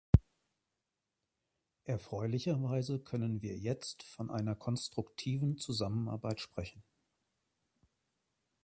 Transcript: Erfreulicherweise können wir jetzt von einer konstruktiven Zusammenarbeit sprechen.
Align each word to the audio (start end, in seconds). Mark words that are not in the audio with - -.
Erfreulicherweise 1.83 2.97
können 2.99 3.43
wir 3.43 3.55
jetzt 3.55 4.01
von 4.01 4.31
einer 4.31 4.55
konstruktiven 4.55 5.59
Zusammenarbeit 5.59 6.39
sprechen. 6.41 6.81